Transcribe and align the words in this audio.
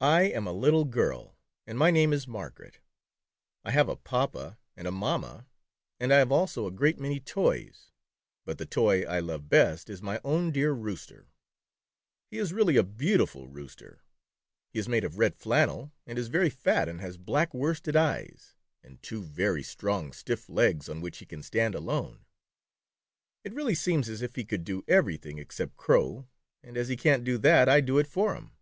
I 0.00 0.30
AM 0.30 0.46
a 0.46 0.52
little 0.52 0.84
girl 0.84 1.36
and 1.66 1.76
my 1.76 1.90
name 1.90 2.12
is 2.12 2.28
Margaret. 2.28 2.78
I 3.64 3.72
have 3.72 3.88
a 3.88 3.96
papa 3.96 4.56
and 4.76 4.86
a 4.86 4.92
mamma, 4.92 5.48
and 5.98 6.12
I 6.14 6.18
have 6.18 6.30
also 6.30 6.68
a 6.68 6.70
great 6.70 7.00
many 7.00 7.18
toys, 7.18 7.90
but 8.44 8.58
the 8.58 8.64
toy 8.64 9.02
I 9.02 9.18
love 9.18 9.48
best 9.48 9.90
is 9.90 10.00
my 10.00 10.20
own 10.22 10.52
dear 10.52 10.70
Rooster. 10.72 11.26
He 12.30 12.38
is 12.38 12.52
really 12.52 12.76
a 12.76 12.84
beautiful 12.84 13.48
Rooster. 13.48 14.04
He 14.70 14.78
is 14.78 14.88
made 14.88 15.02
of 15.02 15.18
red 15.18 15.34
flannel, 15.34 15.90
and 16.06 16.16
is 16.16 16.28
very 16.28 16.48
fat 16.48 16.88
and 16.88 17.00
has 17.00 17.16
black 17.18 17.52
worsted 17.52 17.96
eyes, 17.96 18.54
and 18.84 19.02
two 19.02 19.24
very 19.24 19.64
strong, 19.64 20.12
stiff 20.12 20.48
legs 20.48 20.88
on 20.88 21.00
which 21.00 21.18
he 21.18 21.26
can 21.26 21.42
stand 21.42 21.74
alone. 21.74 22.24
It 23.42 23.52
really 23.52 23.74
seems 23.74 24.08
as 24.08 24.22
if 24.22 24.36
he 24.36 24.44
could 24.44 24.62
do 24.62 24.84
everything 24.86 25.38
except 25.38 25.76
crow, 25.76 26.28
and 26.62 26.76
as 26.76 26.86
he 26.86 26.96
can't 26.96 27.24
do 27.24 27.36
that, 27.38 27.68
I 27.68 27.80
do 27.80 27.98
it 27.98 28.06
for 28.06 28.36
him. 28.36 28.52